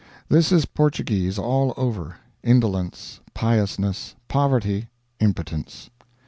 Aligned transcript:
This 0.29 0.51
is 0.51 0.65
Portuguese 0.65 1.37
allover 1.37 2.15
indolence, 2.41 3.19
piousness, 3.35 4.15
poverty, 4.27 4.89
impotence. 5.19 5.91